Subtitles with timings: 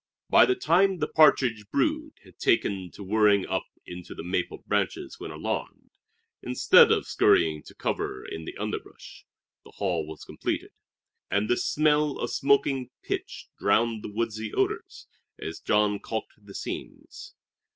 [0.31, 5.19] By the time the partridge brood had taken to whirring up into the maple branches
[5.19, 5.91] when alarmed,
[6.41, 9.27] instead of scurrying to cover in the underbrush,
[9.63, 10.71] the hull was completed;
[11.29, 15.05] and a smell of smoking pitch drowned the woodsy odors
[15.39, 17.35] as Jean calked the seams.